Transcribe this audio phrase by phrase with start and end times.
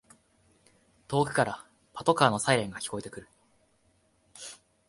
[1.07, 1.63] 遠くから
[1.93, 3.27] パトカーのサイレンが聞こえてくる